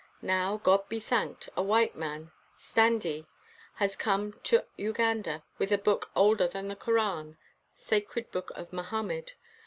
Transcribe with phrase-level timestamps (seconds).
[0.23, 3.27] Now, God be thanked, a white man, Standee,
[3.75, 7.37] has come to Uganda with a book older than the Koran
[7.75, 9.33] [sacred book] of Mohammed.